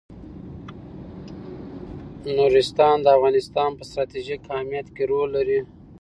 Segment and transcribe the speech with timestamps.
[2.35, 5.59] نورستان د افغانستان په ستراتیژیک اهمیت کې رول لري.